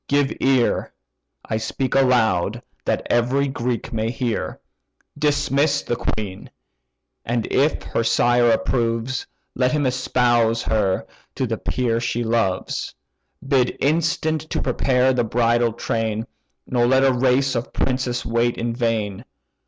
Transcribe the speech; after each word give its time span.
give 0.07 0.33
ear 0.39 0.91
(I 1.45 1.57
speak 1.57 1.93
aloud, 1.93 2.63
that 2.85 3.05
every 3.07 3.47
Greek 3.47 3.93
may 3.93 4.09
hear): 4.09 4.59
Dismiss 5.15 5.83
the 5.83 5.95
queen; 5.95 6.49
and 7.23 7.45
if 7.51 7.83
her 7.83 8.03
sire 8.03 8.49
approves 8.49 9.27
Let 9.53 9.71
him 9.73 9.85
espouse 9.85 10.63
her 10.63 11.05
to 11.35 11.45
the 11.45 11.57
peer 11.59 11.99
she 11.99 12.23
loves: 12.23 12.95
Bid 13.47 13.77
instant 13.79 14.41
to 14.49 14.59
prepare 14.59 15.13
the 15.13 15.23
bridal 15.23 15.71
train, 15.71 16.25
Nor 16.65 16.87
let 16.87 17.03
a 17.03 17.13
race 17.13 17.53
of 17.53 17.71
princes 17.71 18.25
wait 18.25 18.57
in 18.57 18.73
vain. 18.75 19.23